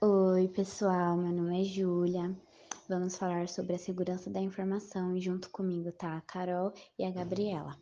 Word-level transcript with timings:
Oi, 0.00 0.48
pessoal, 0.48 1.16
meu 1.16 1.30
nome 1.30 1.60
é 1.60 1.64
Júlia. 1.64 2.36
Vamos 2.88 3.16
falar 3.16 3.48
sobre 3.48 3.76
a 3.76 3.78
segurança 3.78 4.28
da 4.28 4.40
informação 4.40 5.16
e 5.16 5.20
junto 5.20 5.48
comigo 5.50 5.92
tá 5.92 6.16
a 6.16 6.20
Carol 6.22 6.72
e 6.98 7.04
a 7.04 7.12
Gabriela. 7.12 7.78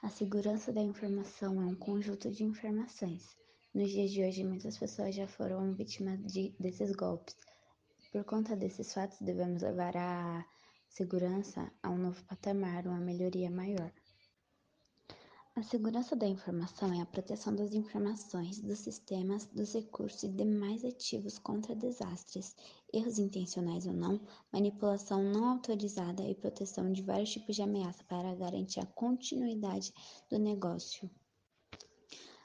A 0.00 0.08
segurança 0.08 0.72
da 0.72 0.80
informação 0.80 1.60
é 1.60 1.66
um 1.66 1.74
conjunto 1.74 2.30
de 2.30 2.44
informações. 2.44 3.36
Nos 3.74 3.90
dias 3.90 4.12
de 4.12 4.22
hoje, 4.22 4.44
muitas 4.44 4.78
pessoas 4.78 5.12
já 5.12 5.26
foram 5.26 5.74
vítimas 5.74 6.20
de, 6.24 6.54
desses 6.60 6.92
golpes. 6.92 7.36
Por 8.12 8.22
conta 8.22 8.54
desses 8.54 8.94
fatos, 8.94 9.18
devemos 9.20 9.62
levar 9.62 9.96
a 9.96 10.46
segurança 10.88 11.68
a 11.82 11.90
um 11.90 11.98
novo 11.98 12.22
patamar, 12.26 12.86
uma 12.86 13.00
melhoria 13.00 13.50
maior. 13.50 13.90
A 15.56 15.62
segurança 15.62 16.16
da 16.16 16.26
informação 16.26 16.92
é 16.92 17.00
a 17.00 17.06
proteção 17.06 17.54
das 17.54 17.72
informações, 17.74 18.58
dos 18.58 18.80
sistemas, 18.80 19.46
dos 19.46 19.72
recursos 19.72 20.24
e 20.24 20.28
demais 20.28 20.84
ativos 20.84 21.38
contra 21.38 21.76
desastres, 21.76 22.56
erros 22.92 23.20
intencionais 23.20 23.86
ou 23.86 23.92
não, 23.92 24.20
manipulação 24.52 25.22
não 25.22 25.48
autorizada 25.48 26.24
e 26.24 26.34
proteção 26.34 26.92
de 26.92 27.02
vários 27.02 27.30
tipos 27.30 27.54
de 27.54 27.62
ameaça 27.62 28.02
para 28.02 28.34
garantir 28.34 28.80
a 28.80 28.86
continuidade 28.86 29.94
do 30.28 30.40
negócio. 30.40 31.08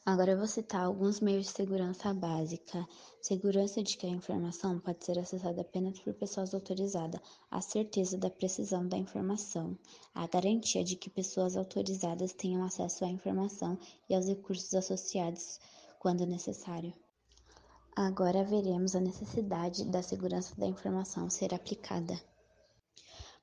Agora 0.05 0.31
eu 0.31 0.37
vou 0.37 0.47
citar 0.47 0.85
alguns 0.85 1.19
meios 1.19 1.45
de 1.47 1.51
segurança 1.51 2.13
básica. 2.13 2.87
Segurança 3.21 3.83
de 3.83 3.97
que 3.97 4.05
a 4.07 4.09
informação 4.09 4.79
pode 4.79 5.03
ser 5.05 5.19
acessada 5.19 5.61
apenas 5.61 5.99
por 5.99 6.13
pessoas 6.13 6.53
autorizadas. 6.53 7.21
A 7.51 7.61
certeza 7.61 8.17
da 8.17 8.29
precisão 8.29 8.87
da 8.87 8.97
informação. 8.97 9.77
A 10.15 10.25
garantia 10.27 10.83
de 10.83 10.95
que 10.95 11.09
pessoas 11.09 11.57
autorizadas 11.57 12.33
tenham 12.33 12.63
acesso 12.63 13.05
à 13.05 13.07
informação 13.07 13.77
e 14.09 14.15
aos 14.15 14.25
recursos 14.27 14.73
associados 14.73 15.59
quando 15.99 16.25
necessário. 16.25 16.93
Agora 17.95 18.45
veremos 18.45 18.95
a 18.95 19.01
necessidade 19.01 19.83
da 19.85 20.01
segurança 20.01 20.55
da 20.55 20.65
informação 20.65 21.29
ser 21.29 21.53
aplicada. 21.53 22.17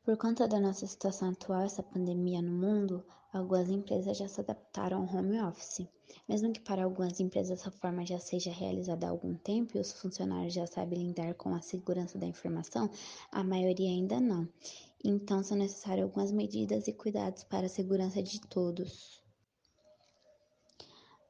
Por 0.03 0.17
conta 0.17 0.49
da 0.49 0.59
nossa 0.59 0.87
situação 0.87 1.31
atual, 1.31 1.63
essa 1.63 1.83
pandemia 1.83 2.41
no 2.41 2.53
mundo, 2.53 3.05
algumas 3.37 3.69
empresas 3.69 4.17
já 4.17 4.27
se 4.27 4.41
adaptaram 4.41 5.03
ao 5.03 5.17
home 5.17 5.41
office. 5.41 5.87
Mesmo 6.29 6.53
que 6.53 6.61
para 6.61 6.85
algumas 6.85 7.21
empresas 7.21 7.61
essa 7.61 7.71
forma 7.71 8.07
já 8.07 8.19
seja 8.19 8.51
realizada 8.51 9.07
há 9.07 9.11
algum 9.11 9.35
tempo 9.35 9.77
e 9.77 9.81
os 9.81 9.93
funcionários 9.93 10.55
já 10.55 10.67
sabem 10.67 11.09
lidar 11.09 11.35
com 11.35 11.55
a 11.55 11.61
segurança 11.61 12.19
da 12.19 12.27
informação, 12.27 12.91
a 13.31 13.45
maioria 13.45 13.91
ainda 13.91 14.21
não. 14.21 14.49
Então 15.05 15.43
são 15.43 15.57
necessárias 15.57 16.05
algumas 16.05 16.33
medidas 16.33 16.89
e 16.89 16.93
cuidados 16.93 17.45
para 17.45 17.67
a 17.67 17.71
segurança 17.71 18.23
de 18.23 18.41
todos. 18.41 19.23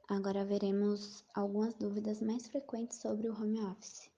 Agora 0.09 0.45
veremos 0.45 1.25
algumas 1.35 1.75
dúvidas 1.75 2.21
mais 2.23 2.47
frequentes 2.47 2.99
sobre 2.99 3.29
o 3.29 3.35
home 3.35 3.61
office. 3.61 4.09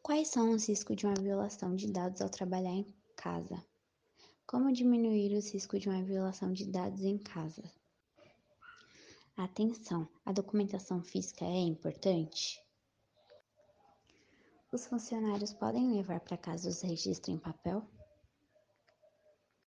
Quais 0.00 0.28
são 0.28 0.50
os 0.50 0.68
riscos 0.68 0.96
de 0.96 1.06
uma 1.06 1.14
violação 1.14 1.74
de 1.74 1.90
dados 1.90 2.20
ao 2.20 2.28
trabalhar 2.28 2.72
em 2.72 2.86
casa? 3.16 3.71
Como 4.46 4.72
diminuir 4.72 5.36
os 5.36 5.52
riscos 5.52 5.80
de 5.80 5.88
uma 5.88 6.02
violação 6.02 6.52
de 6.52 6.66
dados 6.66 7.02
em 7.02 7.16
casa? 7.16 7.62
Atenção, 9.36 10.08
a 10.26 10.32
documentação 10.32 11.02
física 11.02 11.44
é 11.44 11.60
importante? 11.60 12.62
Os 14.70 14.86
funcionários 14.86 15.52
podem 15.54 15.92
levar 15.92 16.20
para 16.20 16.36
casa 16.36 16.68
os 16.68 16.82
registros 16.82 17.28
em 17.34 17.38
papel? 17.38 17.82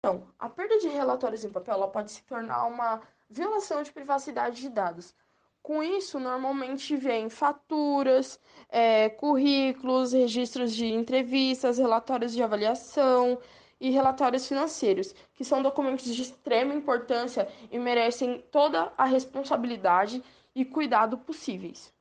Não, 0.03 0.33
a 0.39 0.49
perda 0.49 0.77
de 0.79 0.87
relatórios 0.87 1.43
em 1.43 1.49
papel 1.49 1.87
pode 1.89 2.11
se 2.11 2.23
tornar 2.23 2.65
uma 2.65 3.01
violação 3.29 3.83
de 3.83 3.91
privacidade 3.91 4.61
de 4.61 4.69
dados. 4.69 5.13
Com 5.61 5.83
isso, 5.83 6.19
normalmente 6.19 6.95
vem 6.95 7.29
faturas, 7.29 8.39
é, 8.69 9.09
currículos, 9.09 10.13
registros 10.13 10.73
de 10.73 10.87
entrevistas, 10.87 11.77
relatórios 11.77 12.31
de 12.31 12.41
avaliação, 12.41 13.37
e 13.79 13.89
relatórios 13.89 14.47
financeiros, 14.47 15.13
que 15.33 15.45
são 15.45 15.61
documentos 15.61 16.13
de 16.13 16.21
extrema 16.21 16.73
importância 16.73 17.47
e 17.71 17.79
merecem 17.79 18.43
toda 18.51 18.91
a 18.97 19.05
responsabilidade 19.05 20.23
e 20.53 20.65
cuidado 20.65 21.17
possíveis. 21.17 21.93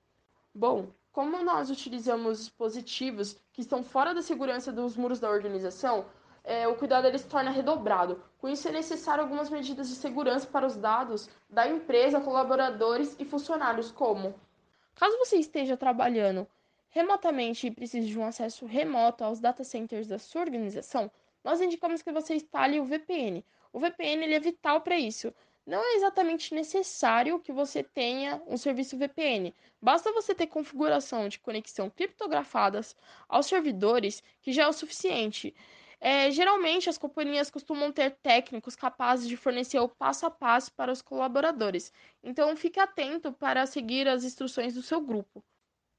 Bom, 0.55 0.89
como 1.13 1.43
nós 1.43 1.71
utilizamos 1.71 2.39
dispositivos 2.39 3.37
que 3.53 3.61
estão 3.61 3.83
fora 3.83 4.15
da 4.15 4.23
segurança 4.23 4.73
dos 4.73 4.97
muros 4.97 5.21
da 5.21 5.31
organização, 5.31 6.07
é, 6.45 6.67
o 6.67 6.77
cuidado 6.77 7.07
ele 7.07 7.19
se 7.19 7.27
torna 7.27 7.51
redobrado. 7.51 8.23
Com 8.39 8.49
isso, 8.49 8.69
é 8.69 8.73
necessário 8.73 9.23
algumas 9.23 9.51
medidas 9.51 9.89
de 9.89 9.95
segurança 9.95 10.47
para 10.47 10.67
os 10.67 10.77
dados 10.77 11.29
da 11.49 11.69
empresa, 11.69 12.21
colaboradores 12.21 13.15
e 13.19 13.25
funcionários, 13.25 13.91
como 13.91 14.35
caso 14.95 15.17
você 15.19 15.37
esteja 15.37 15.77
trabalhando 15.77 16.47
remotamente 16.89 17.67
e 17.67 17.71
precise 17.71 18.09
de 18.09 18.19
um 18.19 18.25
acesso 18.25 18.67
remoto 18.67 19.23
aos 19.23 19.41
data 19.41 19.63
centers 19.63 20.09
da 20.09 20.19
sua 20.19 20.41
organização, 20.41 21.11
nós 21.45 21.61
indicamos 21.61 22.03
que 22.03 22.13
você 22.13 22.35
instale 22.35 22.81
o 22.81 22.85
VPN. 22.85 23.45
O 23.73 23.81
VPN 23.81 24.25
ele 24.25 24.35
é 24.35 24.41
vital 24.41 24.81
para 24.81 24.99
isso. 24.99 25.33
Não 25.67 25.85
é 25.85 25.97
exatamente 25.97 26.55
necessário 26.55 27.39
que 27.41 27.53
você 27.53 27.83
tenha 27.83 28.43
um 28.47 28.57
serviço 28.57 28.97
VPN. 28.97 29.55
Basta 29.83 30.11
você 30.13 30.35
ter 30.35 30.47
configuração 30.47 31.29
de 31.29 31.39
conexão 31.39 31.91
criptografadas 31.91 32.97
aos 33.29 33.47
servidores, 33.47 34.23
que 34.41 34.51
já 34.51 34.63
é 34.63 34.67
o 34.69 34.73
suficiente. 34.73 35.55
É, 36.01 36.31
geralmente, 36.31 36.89
as 36.89 36.97
companhias 36.97 37.51
costumam 37.51 37.93
ter 37.93 38.13
técnicos 38.23 38.77
capazes 38.77 39.29
de 39.29 39.37
fornecer 39.37 39.79
o 39.79 39.89
passo 39.89 40.25
a 40.25 40.31
passo 40.31 40.73
para 40.73 40.93
os 40.93 41.03
colaboradores. 41.03 41.93
Então, 42.23 42.57
fique 42.57 42.81
atento 42.81 43.33
para 43.33 43.67
seguir 43.67 44.09
as 44.09 44.25
instruções 44.25 44.75
do 44.75 44.83
seu 44.83 45.01
grupo. 45.01 45.45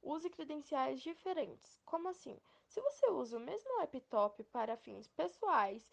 Use 0.02 0.30
credenciais 0.30 1.02
diferentes. 1.02 1.80
Como 1.86 2.08
assim? 2.10 2.40
Se 2.70 2.80
você 2.82 3.10
usa 3.10 3.38
o 3.38 3.40
mesmo 3.40 3.78
laptop 3.78 4.44
para 4.44 4.78
fins 4.78 5.08
pessoais 5.08 5.90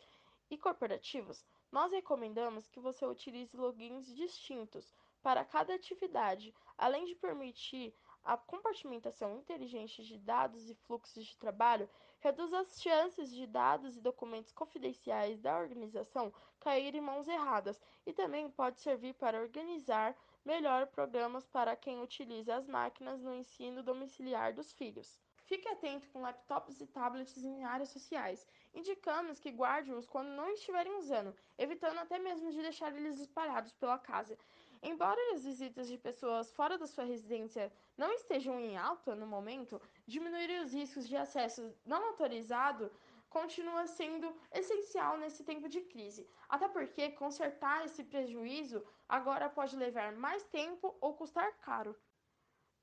e 0.51 0.59
corporativos, 0.59 1.43
nós 1.73 1.91
recomendamos 1.91 2.69
que 2.69 2.79
você 2.79 3.07
utilize 3.07 3.57
logins 3.57 4.15
distintos 4.15 4.95
para 5.23 5.43
cada 5.43 5.73
atividade, 5.73 6.55
além 6.77 7.07
de 7.07 7.15
permitir 7.15 7.95
a 8.23 8.37
compartimentação 8.37 9.39
inteligente 9.39 10.05
de 10.05 10.19
dados 10.19 10.69
e 10.69 10.75
fluxos 10.75 11.25
de 11.25 11.39
trabalho, 11.39 11.89
reduz 12.21 12.53
as 12.53 12.79
chances 12.79 13.31
de 13.31 13.47
dados 13.47 13.97
e 13.97 14.01
documentos 14.03 14.53
confidenciais 14.53 15.41
da 15.41 15.59
organização 15.59 16.31
caírem 16.61 17.01
em 17.01 17.05
mãos 17.05 17.27
erradas 17.27 17.81
e 18.05 18.13
também 18.13 18.51
pode 18.51 18.81
servir 18.81 19.15
para 19.15 19.41
organizar 19.41 20.15
melhor 20.45 20.89
programas 20.89 21.47
para 21.47 21.75
quem 21.75 22.03
utiliza 22.03 22.55
as 22.55 22.69
máquinas 22.69 23.23
no 23.23 23.35
ensino 23.35 23.83
domiciliar 23.83 24.53
dos 24.53 24.73
filhos. 24.75 25.19
Fique 25.47 25.69
atento 25.69 26.09
com 26.11 26.21
laptops 26.21 26.81
e 26.81 26.87
tablets 26.89 27.45
em 27.45 27.65
áreas 27.65 27.91
sociais. 27.91 28.45
Indicamos 28.75 29.39
que 29.39 29.51
guarde-os 29.51 30.05
quando 30.05 30.29
não 30.29 30.51
estiverem 30.51 30.97
usando, 30.97 31.33
evitando 31.57 31.99
até 31.99 32.19
mesmo 32.19 32.51
de 32.51 32.61
deixar 32.61 32.93
eles 32.95 33.21
espalhados 33.21 33.73
pela 33.75 33.97
casa. 33.97 34.37
Embora 34.83 35.21
as 35.35 35.45
visitas 35.45 35.87
de 35.87 35.99
pessoas 35.99 36.51
fora 36.51 36.77
da 36.77 36.87
sua 36.89 37.05
residência 37.05 37.73
não 37.97 38.13
estejam 38.13 38.59
em 38.59 38.77
alta 38.77 39.15
no 39.15 39.27
momento, 39.27 39.81
diminuir 40.05 40.51
os 40.61 40.73
riscos 40.73 41.07
de 41.07 41.17
acesso 41.17 41.73
não 41.85 42.09
autorizado 42.09 42.91
continua 43.31 43.87
sendo 43.87 44.35
essencial 44.53 45.17
nesse 45.17 45.45
tempo 45.45 45.69
de 45.69 45.81
crise, 45.81 46.29
até 46.49 46.67
porque 46.67 47.13
consertar 47.13 47.85
esse 47.85 48.03
prejuízo 48.03 48.85
agora 49.09 49.49
pode 49.49 49.77
levar 49.77 50.13
mais 50.13 50.43
tempo 50.45 50.97
ou 51.01 51.15
custar 51.15 51.53
caro. 51.59 51.95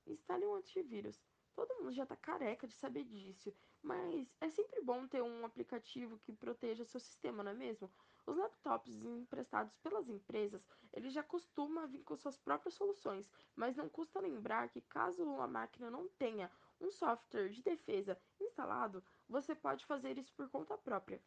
Instale 0.08 0.46
um 0.46 0.56
antivírus. 0.56 1.22
Todo 1.56 1.76
mundo 1.76 1.92
já 1.92 2.04
está 2.04 2.16
careca 2.16 2.68
de 2.68 2.74
saber 2.74 3.04
disso, 3.04 3.54
mas 3.82 4.36
é 4.42 4.50
sempre 4.50 4.82
bom 4.82 5.08
ter 5.08 5.22
um 5.22 5.46
aplicativo 5.46 6.18
que 6.20 6.34
proteja 6.34 6.84
seu 6.84 7.00
sistema, 7.00 7.44
não 7.44 7.52
é 7.52 7.54
mesmo? 7.54 7.92
Os 8.26 8.38
laptops 8.38 9.04
emprestados 9.04 9.76
pelas 9.78 10.10
empresas, 10.10 10.66
eles 10.92 11.14
já 11.14 11.22
costumam 11.22 11.88
vir 11.88 12.04
com 12.04 12.16
suas 12.16 12.38
próprias 12.38 12.74
soluções, 12.74 13.30
mas 13.56 13.76
não 13.76 13.88
custa 13.88 14.20
lembrar 14.20 14.70
que 14.70 14.82
caso 14.82 15.24
a 15.42 15.48
máquina 15.48 15.92
não 15.92 16.08
tenha 16.08 16.50
um 16.80 16.90
software 16.90 17.50
de 17.50 17.62
defesa 17.62 18.20
instalado, 18.40 19.04
você 19.28 19.54
pode 19.54 19.86
fazer 19.86 20.18
isso 20.18 20.34
por 20.34 20.50
conta 20.50 20.78
própria. 20.78 21.22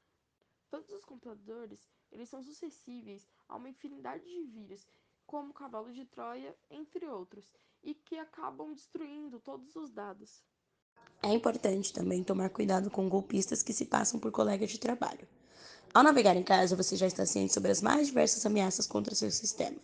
Todos 0.69 0.91
os 0.91 1.05
computadores, 1.05 1.89
eles 2.11 2.29
são 2.29 2.43
suscetíveis 2.43 3.29
a 3.49 3.57
uma 3.57 3.69
infinidade 3.69 4.25
de 4.25 4.43
vírus, 4.43 4.89
como 5.25 5.55
cavalo 5.55 5.93
de 5.93 6.05
Troia, 6.05 6.57
entre 6.71 7.07
outros, 7.07 7.53
e 7.87 7.95
que 7.95 8.19
acabam 8.19 8.75
destruindo 8.75 9.39
todos 9.39 9.77
os 9.77 9.93
dados. 9.93 10.43
É 11.23 11.33
importante 11.33 11.93
também 11.93 12.25
tomar 12.25 12.51
cuidado 12.51 12.91
com 12.91 13.09
golpistas 13.09 13.63
que 13.63 13.73
se 13.73 13.87
passam 13.87 14.19
por 14.19 14.33
colegas 14.33 14.73
de 14.73 14.81
trabalho. 14.81 15.27
Ao 15.95 16.03
navegar 16.03 16.37
em 16.37 16.43
casa, 16.43 16.75
você 16.75 16.97
já 16.97 17.07
está 17.07 17.25
ciente 17.25 17.55
sobre 17.55 17.71
as 17.71 17.81
mais 17.81 18.09
diversas 18.09 18.45
ameaças 18.45 18.89
contra 18.89 19.15
seu 19.15 19.31
sistema. 19.31 19.79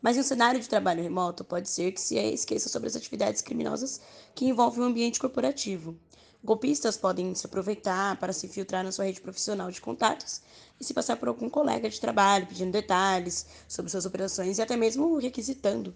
Mas 0.00 0.16
em 0.16 0.20
um 0.20 0.24
cenário 0.24 0.60
de 0.60 0.68
trabalho 0.68 1.02
remoto, 1.02 1.44
pode 1.44 1.68
ser 1.68 1.92
que 1.92 2.00
se 2.00 2.16
esqueça 2.16 2.70
sobre 2.70 2.88
as 2.88 2.96
atividades 2.96 3.42
criminosas 3.42 4.00
que 4.34 4.46
envolvem 4.46 4.80
o 4.82 4.86
ambiente 4.86 5.20
corporativo. 5.20 5.94
Golpistas 6.42 6.96
podem 6.96 7.34
se 7.34 7.46
aproveitar 7.46 8.18
para 8.18 8.32
se 8.32 8.46
infiltrar 8.46 8.82
na 8.82 8.90
sua 8.90 9.04
rede 9.04 9.20
profissional 9.20 9.70
de 9.70 9.80
contatos 9.80 10.40
e 10.80 10.84
se 10.84 10.94
passar 10.94 11.16
por 11.16 11.28
algum 11.28 11.50
colega 11.50 11.88
de 11.88 12.00
trabalho, 12.00 12.46
pedindo 12.46 12.72
detalhes 12.72 13.46
sobre 13.68 13.90
suas 13.90 14.06
operações 14.06 14.58
e 14.58 14.62
até 14.62 14.74
mesmo 14.74 15.18
requisitando 15.18 15.94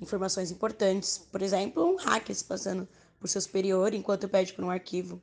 informações 0.00 0.50
importantes. 0.50 1.18
Por 1.18 1.42
exemplo, 1.42 1.84
um 1.84 1.96
hacker 1.96 2.34
se 2.34 2.44
passando 2.44 2.88
por 3.18 3.28
seu 3.28 3.40
superior 3.40 3.92
enquanto 3.94 4.28
pede 4.28 4.52
por 4.52 4.64
um 4.64 4.70
arquivo. 4.70 5.20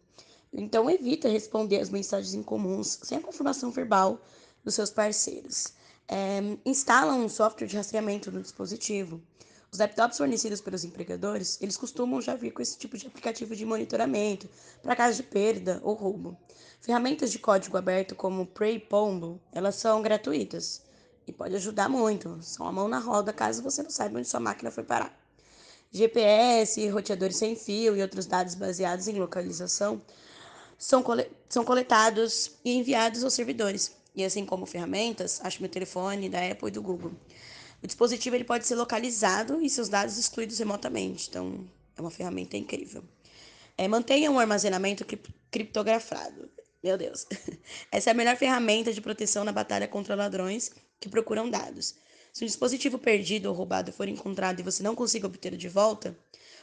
Então, 0.51 0.89
evita 0.89 1.27
responder 1.27 1.79
as 1.79 1.89
mensagens 1.89 2.33
incomuns 2.33 2.99
sem 3.03 3.17
a 3.17 3.21
confirmação 3.21 3.71
verbal 3.71 4.21
dos 4.63 4.75
seus 4.75 4.89
parceiros. 4.89 5.73
É, 6.07 6.39
instala 6.65 7.13
um 7.13 7.27
software 7.27 7.67
de 7.67 7.75
rastreamento 7.75 8.31
no 8.31 8.41
dispositivo. 8.41 9.21
Os 9.71 9.79
laptops 9.79 10.17
fornecidos 10.17 10.61
pelos 10.61 10.85
empregadores, 10.85 11.57
eles 11.61 11.75
costumam 11.75 12.21
já 12.21 12.35
vir 12.35 12.51
com 12.51 12.61
esse 12.61 12.77
tipo 12.77 12.97
de 12.97 13.07
aplicativo 13.07 13.55
de 13.55 13.65
monitoramento 13.65 14.47
para 14.81 14.95
caso 14.95 15.17
de 15.17 15.23
perda 15.23 15.81
ou 15.83 15.93
roubo. 15.95 16.37
Ferramentas 16.79 17.31
de 17.31 17.39
código 17.39 17.75
aberto 17.75 18.15
como 18.15 18.45
Prey 18.45 18.79
Pombo, 18.79 19.41
elas 19.51 19.75
são 19.75 20.01
gratuitas 20.01 20.81
e 21.27 21.33
pode 21.33 21.55
ajudar 21.55 21.89
muito. 21.89 22.37
São 22.41 22.67
a 22.67 22.71
mão 22.71 22.87
na 22.87 22.99
roda 22.99 23.33
caso 23.33 23.63
você 23.63 23.81
não 23.83 23.89
saiba 23.89 24.19
onde 24.19 24.27
sua 24.27 24.39
máquina 24.39 24.71
foi 24.71 24.83
parar. 24.83 25.17
GPS, 25.91 26.87
roteadores 26.89 27.37
sem 27.37 27.55
fio 27.55 27.95
e 27.95 28.01
outros 28.01 28.25
dados 28.25 28.55
baseados 28.55 29.07
em 29.07 29.17
localização 29.17 30.01
são, 30.77 31.01
cole 31.01 31.29
são 31.47 31.63
coletados 31.63 32.51
e 32.63 32.73
enviados 32.77 33.23
aos 33.23 33.33
servidores. 33.33 33.95
E 34.13 34.23
assim 34.23 34.45
como 34.45 34.65
ferramentas, 34.65 35.39
acho 35.43 35.61
meu 35.61 35.69
telefone 35.69 36.29
da 36.29 36.39
Apple 36.49 36.67
e 36.67 36.71
do 36.71 36.81
Google. 36.81 37.11
O 37.83 37.87
dispositivo 37.87 38.35
ele 38.35 38.43
pode 38.43 38.65
ser 38.65 38.75
localizado 38.75 39.61
e 39.61 39.69
seus 39.69 39.89
dados 39.89 40.17
excluídos 40.17 40.57
remotamente. 40.57 41.29
Então, 41.29 41.65
é 41.97 42.01
uma 42.01 42.11
ferramenta 42.11 42.57
incrível. 42.57 43.03
É, 43.77 43.87
mantenha 43.87 44.31
um 44.31 44.39
armazenamento 44.39 45.05
criptografado. 45.51 46.49
Meu 46.83 46.97
Deus. 46.97 47.25
Essa 47.91 48.09
é 48.09 48.11
a 48.11 48.13
melhor 48.13 48.37
ferramenta 48.37 48.93
de 48.93 49.01
proteção 49.01 49.43
na 49.43 49.51
batalha 49.51 49.87
contra 49.87 50.15
ladrões 50.15 50.71
que 50.99 51.09
procuram 51.09 51.49
dados. 51.49 51.95
Se 52.33 52.43
um 52.43 52.47
dispositivo 52.47 52.97
perdido 52.97 53.47
ou 53.47 53.55
roubado 53.55 53.93
for 53.93 54.07
encontrado 54.07 54.59
e 54.59 54.63
você 54.63 54.83
não 54.83 54.95
consiga 54.95 55.27
obtê-lo 55.27 55.57
de 55.57 55.69
volta, 55.69 56.17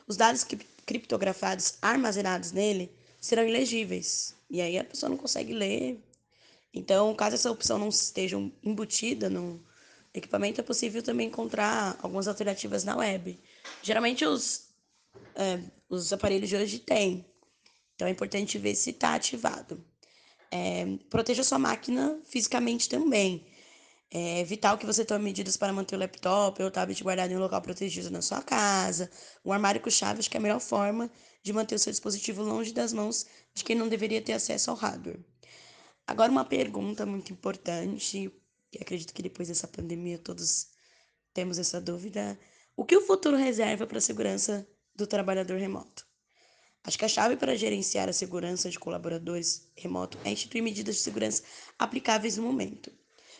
os 0.06 0.17
dados 0.17 0.46
criptografados 0.84 1.75
armazenados 1.81 2.52
nele 2.52 2.93
serão 3.20 3.46
ilegíveis. 3.46 4.34
E 4.50 4.61
aí 4.61 4.79
a 4.79 4.84
pessoa 4.84 5.08
não 5.08 5.17
consegue 5.17 5.55
ler. 5.55 6.02
Então, 6.75 7.14
caso 7.14 7.37
essa 7.37 7.50
opção 7.50 7.79
não 7.79 7.88
esteja 7.88 8.37
embutida 8.62 9.31
no, 9.31 9.64
equipamento 10.14 10.61
é 10.61 10.64
possível 10.64 11.02
também 11.02 11.28
encontrar 11.28 11.99
algumas 12.02 12.28
alternativas 12.28 12.85
na 12.85 12.96
web. 12.96 13.38
Geralmente 13.82 14.25
os, 14.25 14.69
é, 15.35 15.61
os 15.88 16.12
aparelhos 16.12 16.49
de 16.49 16.56
hoje 16.56 16.78
têm, 16.78 17.25
então 17.94 18.06
é 18.06 18.11
importante 18.11 18.58
ver 18.58 18.75
se 18.75 18.90
está 18.90 19.14
ativado. 19.14 19.82
É, 20.50 20.85
proteja 21.08 21.43
sua 21.43 21.58
máquina 21.58 22.20
fisicamente 22.25 22.88
também. 22.88 23.46
É 24.14 24.44
vital 24.44 24.76
que 24.76 24.85
você 24.85 25.06
tome 25.06 25.25
medidas 25.25 25.56
para 25.56 25.73
manter 25.73 25.97
o 25.97 25.99
laptop 25.99 26.61
ou 26.61 26.69
o 26.69 26.70
tablet 26.70 27.03
guardado 27.03 27.31
em 27.32 27.37
um 27.37 27.41
local 27.41 27.62
protegido 27.62 28.11
na 28.11 28.20
sua 28.20 28.43
casa. 28.43 29.11
Um 29.43 29.50
armário 29.50 29.81
com 29.81 29.88
chave 29.88 30.20
acho 30.20 30.29
que 30.31 30.37
é 30.37 30.41
a 30.41 30.43
melhor 30.43 30.61
forma 30.61 31.11
de 31.43 31.50
manter 31.50 31.76
o 31.76 31.79
seu 31.79 31.91
dispositivo 31.91 32.43
longe 32.43 32.75
das 32.75 32.93
mãos 32.93 33.25
de 33.55 33.64
quem 33.64 33.75
não 33.75 33.88
deveria 33.88 34.20
ter 34.20 34.35
acesso 34.35 34.70
ao 34.70 34.76
hardware. 34.76 35.19
Agora, 36.06 36.31
uma 36.31 36.44
pergunta 36.44 37.06
muito 37.06 37.32
importante 37.32 38.31
que 38.70 38.82
acredito 38.82 39.14
que 39.14 39.23
depois 39.23 39.49
dessa 39.49 39.67
pandemia 39.67 40.19
todos 40.19 40.69
temos 41.32 41.59
essa 41.59 41.81
dúvida. 41.81 42.38
O 42.76 42.85
que 42.85 42.97
o 42.97 43.06
futuro 43.06 43.35
reserva 43.35 43.87
para 43.87 43.97
a 43.97 44.03
segurança 44.03 44.69
do 44.94 45.06
trabalhador 45.06 45.59
remoto? 45.59 46.06
Acho 46.85 46.99
que 46.99 47.06
a 47.06 47.09
chave 47.09 47.37
para 47.37 47.56
gerenciar 47.56 48.11
a 48.11 48.12
segurança 48.12 48.69
de 48.69 48.79
colaboradores 48.79 49.70
remoto 49.75 50.19
é 50.23 50.31
instituir 50.31 50.62
medidas 50.62 50.97
de 50.97 51.00
segurança 51.00 51.43
aplicáveis 51.79 52.37
no 52.37 52.43
momento. 52.43 52.93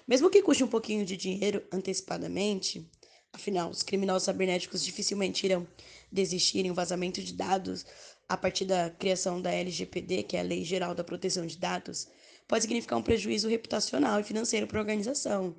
Mesmo 0.06 0.31
que 0.31 0.43
custe 0.43 0.64
um 0.64 0.69
pouquinho 0.69 1.04
de 1.04 1.16
dinheiro 1.16 1.62
antecipadamente, 1.72 2.88
afinal, 3.32 3.70
os 3.70 3.82
criminosos 3.82 4.25
cibernéticos 4.25 4.84
dificilmente 4.84 5.46
irão 5.46 5.66
desistir 6.10 6.66
em 6.66 6.70
um 6.70 6.75
vazamento 6.75 7.22
de 7.22 7.32
dados 7.32 7.87
a 8.28 8.37
partir 8.37 8.64
da 8.64 8.90
criação 8.90 9.40
da 9.40 9.52
LGPD, 9.52 10.25
que 10.25 10.37
é 10.37 10.40
a 10.40 10.44
Lei 10.44 10.64
Geral 10.64 10.94
da 10.94 11.04
Proteção 11.04 11.46
de 11.46 11.58
Dados, 11.58 12.08
pode 12.49 12.62
significar 12.62 12.99
um 12.99 13.02
prejuízo 13.02 13.49
reputacional 13.49 14.20
e 14.20 14.25
financeiro 14.25 14.66
para 14.66 14.78
a 14.78 14.82
organização. 14.82 15.54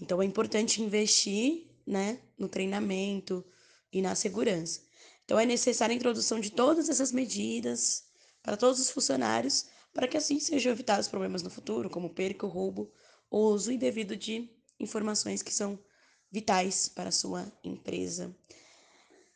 Então 0.00 0.22
é 0.22 0.24
importante 0.24 0.82
investir 0.82 1.66
né, 1.86 2.20
no 2.38 2.48
treinamento 2.48 3.44
e 3.92 4.00
na 4.00 4.14
segurança. 4.14 4.82
Então 5.24 5.38
é 5.38 5.46
necessária 5.46 5.92
a 5.92 5.96
introdução 5.96 6.40
de 6.40 6.50
todas 6.50 6.88
essas 6.88 7.12
medidas 7.12 8.04
para 8.42 8.56
todos 8.56 8.80
os 8.80 8.90
funcionários, 8.90 9.66
para 9.92 10.08
que 10.08 10.16
assim 10.16 10.40
sejam 10.40 10.72
evitados 10.72 11.08
problemas 11.08 11.42
no 11.42 11.50
futuro, 11.50 11.90
como 11.90 12.10
perca 12.10 12.46
ou 12.46 12.52
roubo, 12.52 12.92
ou 13.30 13.54
uso 13.54 13.70
indevido 13.70 14.16
de 14.16 14.50
informações 14.78 15.42
que 15.42 15.54
são 15.54 15.78
vitais 16.30 16.88
para 16.88 17.08
a 17.10 17.12
sua 17.12 17.50
empresa. 17.64 18.34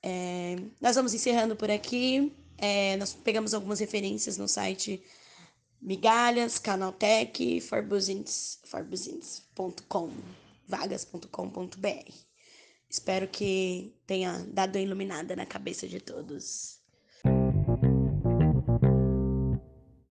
É, 0.02 0.56
nós 0.81 0.96
vamos 0.96 1.14
encerrando 1.14 1.56
por 1.56 1.70
aqui. 1.70 2.35
É, 2.58 2.96
nós 2.96 3.14
pegamos 3.14 3.55
algumas 3.55 3.81
referências 3.81 4.37
no 4.37 4.46
site 4.46 5.02
migalhas, 5.81 6.58
canaltech, 6.58 7.61
forbuzins.com, 7.61 10.11
vagas.com.br. 10.67 12.12
Espero 12.88 13.29
que 13.29 13.94
tenha 14.06 14.46
dado 14.49 14.79
iluminada 14.79 15.37
na 15.37 15.44
cabeça 15.44 15.87
de 15.87 16.00
todos. 16.00 16.73